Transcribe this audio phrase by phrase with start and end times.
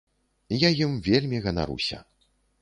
[0.55, 2.01] Я ім вельмі ганаруся.